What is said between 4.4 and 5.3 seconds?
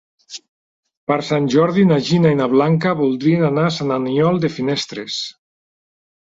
de Finestres.